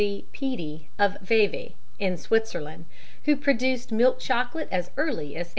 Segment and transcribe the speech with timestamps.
[0.03, 0.25] D.
[0.31, 2.85] Peter of Vevey, in Switzerland,
[3.25, 5.49] who produced milk chocolate as early as 1876.